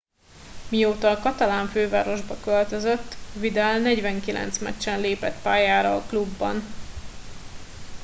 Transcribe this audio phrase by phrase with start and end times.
[0.69, 6.63] mióta a katalán fővárosba költözött vidal 49 meccsen lépett pályára a klubban